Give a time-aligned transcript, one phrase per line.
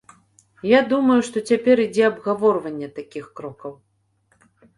[0.69, 3.73] Я думаю, што цяпер ідзе абгаворванне такіх крокаў.